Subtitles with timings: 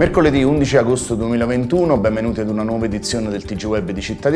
[0.00, 4.30] Mercoledì 11 agosto 2021, benvenuti ad una nuova edizione del TG Web di Città.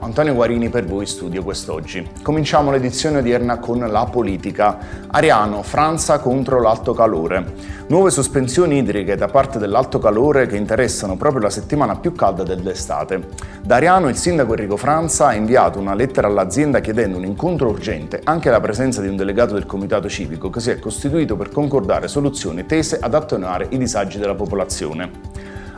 [0.00, 2.08] Antonio Guarini per voi studio quest'oggi.
[2.22, 4.78] Cominciamo l'edizione odierna con la politica.
[5.08, 7.52] Ariano, Francia contro l'alto calore.
[7.88, 13.26] Nuove sospensioni idriche da parte dell'alto calore che interessano proprio la settimana più calda dell'estate.
[13.62, 18.22] Da Ariano il sindaco Enrico Franza ha inviato una lettera all'azienda chiedendo un incontro urgente
[18.24, 22.08] anche alla presenza di un delegato del comitato civico che si è costituito per concordare
[22.08, 25.09] soluzioni tese ad attenuare i disagi della popolazione.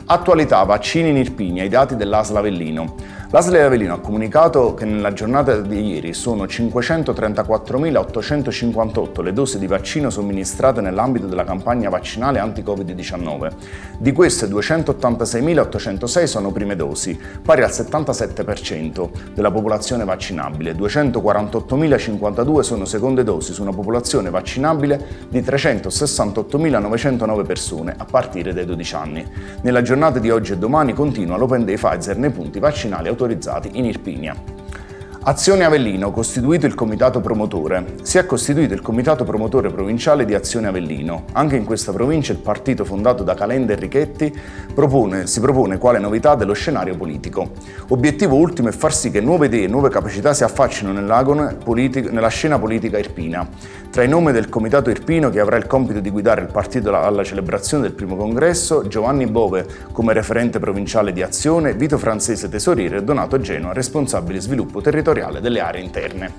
[0.05, 2.95] Attualità vaccini in Irpinia, i dati dell'ASL Avellino.
[3.33, 10.11] L'ASL Avellino ha comunicato che nella giornata di ieri sono 534.858 le dosi di vaccino
[10.11, 13.51] somministrate nell'ambito della campagna vaccinale anti-Covid-19.
[13.97, 20.75] Di queste 286.806 sono prime dosi, pari al 77% della popolazione vaccinabile.
[20.75, 28.93] 248.052 sono seconde dosi su una popolazione vaccinabile di 368.909 persone a partire dai 12
[28.93, 29.27] anni.
[29.61, 33.71] Nella giornata di oggi e domani continua l'Open Day Pfizer nei punti vaccinali autorizzati autorizzati
[33.73, 34.52] in Irpinia.
[35.25, 37.95] Azione Avellino, costituito il comitato promotore.
[38.01, 41.27] Si è costituito il comitato promotore provinciale di Azione Avellino.
[41.31, 44.37] Anche in questa provincia il partito fondato da Calenda e Richetti
[44.73, 47.51] propone, si propone quale novità dello scenario politico.
[47.87, 52.59] Obiettivo ultimo è far sì che nuove idee e nuove capacità si affaccino nella scena
[52.59, 53.47] politica irpina.
[53.93, 57.23] Tra i nomi del comitato irpino che avrà il compito di guidare il partito alla
[57.23, 63.03] celebrazione del primo congresso, Giovanni Bove come referente provinciale di Azione, Vito Francese tesoriere e
[63.03, 66.33] Donato Genoa responsabile sviluppo territoriale territoriale delle aree interne.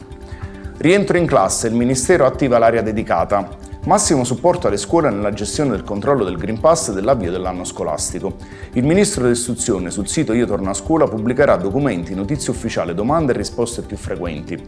[0.79, 3.63] Rientro in classe, il Ministero attiva l'area dedicata.
[3.85, 8.37] Massimo supporto alle scuole nella gestione del controllo del Green Pass e dell'avvio dell'anno scolastico.
[8.73, 13.37] Il Ministro dell'Istruzione sul sito Io Torno a Scuola pubblicherà documenti, notizie ufficiali, domande e
[13.37, 14.61] risposte più frequenti.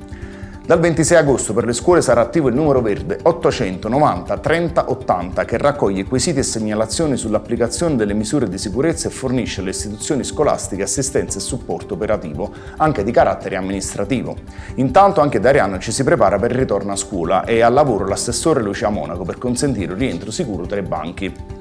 [0.66, 5.58] Dal 26 agosto per le scuole sarà attivo il numero verde 890 30 80 che
[5.58, 11.38] raccoglie quesiti e segnalazioni sull'applicazione delle misure di sicurezza e fornisce alle istituzioni scolastiche assistenza
[11.38, 14.34] e supporto operativo, anche di carattere amministrativo.
[14.74, 18.04] Intanto anche da Ariano ci si prepara per il ritorno a scuola e al lavoro
[18.04, 21.55] l'assessore Lucia Monaco per consentire un rientro sicuro tra i banchi.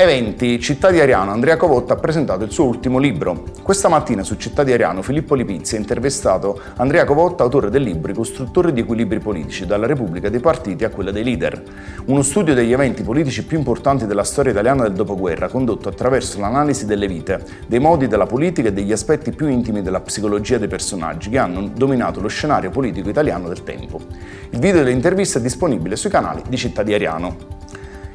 [0.00, 0.60] Eventi.
[0.60, 1.32] Città di Ariano.
[1.32, 3.42] Andrea Covotta ha presentato il suo ultimo libro.
[3.64, 8.12] Questa mattina su Città di Ariano Filippo Lipizzi ha intervistato Andrea Covotta, autore del libro
[8.12, 11.60] I costruttori di equilibri politici, dalla Repubblica dei partiti a quella dei leader.
[12.04, 16.86] Uno studio degli eventi politici più importanti della storia italiana del dopoguerra, condotto attraverso l'analisi
[16.86, 21.28] delle vite, dei modi della politica e degli aspetti più intimi della psicologia dei personaggi
[21.28, 24.00] che hanno dominato lo scenario politico italiano del tempo.
[24.50, 27.57] Il video dell'intervista è disponibile sui canali di Città di Ariano.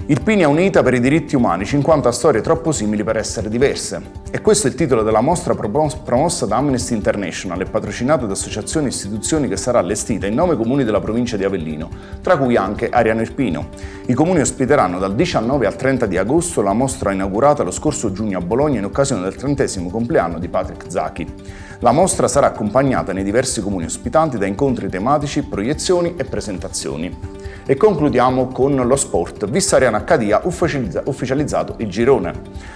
[0.06, 4.02] Irpinia unita per i diritti umani, 50 storie troppo simili per essere diverse.
[4.32, 8.88] E questo è il titolo della mostra promossa da Amnesty International e patrocinata da associazioni
[8.88, 11.90] e istituzioni che sarà allestita in nove comuni della provincia di Avellino,
[12.22, 13.70] tra cui anche Ariano Irpino.
[14.08, 18.40] I comuni ospiteranno dal 19 al 30 di agosto la mostra inaugurata lo scorso giugno
[18.40, 21.34] a Bologna in occasione del trentesimo compleanno di Patrick Zachi.
[21.80, 27.33] La mostra sarà accompagnata nei diversi comuni ospitanti da incontri tematici, proiezioni e presentazioni.
[27.66, 29.50] E concludiamo con lo sport.
[29.50, 32.34] Vissariano Accadia ufficializzato il girone.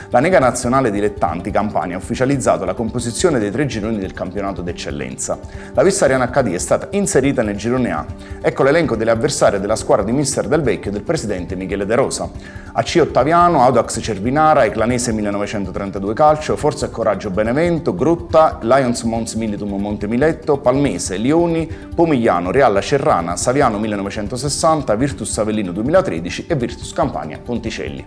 [0.09, 5.38] La Lega Nazionale Dilettanti Campania ha ufficializzato la composizione dei tre gironi del campionato d'eccellenza.
[5.73, 8.06] La Vissariana Accadia è stata inserita nel girone A.
[8.41, 11.95] Ecco l'elenco delle avversarie della squadra di Mister Del Vecchio e del presidente Michele De
[11.95, 12.29] Rosa.
[12.72, 19.79] AC Ottaviano, Audax Cervinara, Eclanese 1932 Calcio, Forza e Coraggio Benevento, Grotta, Lions Mons Militum
[19.79, 27.38] Montemiletto, Palmese, Lioni, Pomigliano, Realla Cerrana, Saviano 1960, 1990, Virtus Avellino 2013 e Virtus Campania
[27.38, 28.03] Ponticelli.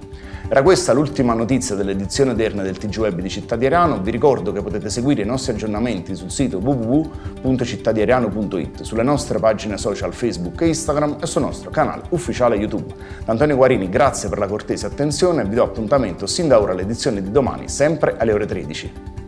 [0.49, 4.00] Era questa l'ultima notizia dell'edizione odierna del TG Web di Città di Ariano.
[4.00, 10.12] Vi ricordo che potete seguire i nostri aggiornamenti sul sito www.cittadiariano.it, sulle nostre pagine social
[10.12, 12.93] Facebook e Instagram e sul nostro canale ufficiale YouTube.
[13.25, 16.72] Da Antonio Guarini grazie per la cortese attenzione e vi do appuntamento sin da ora
[16.72, 19.19] all'edizione di domani, sempre alle ore 13.